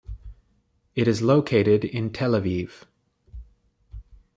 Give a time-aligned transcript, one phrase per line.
[0.95, 2.85] It is located in Tel-Aviv.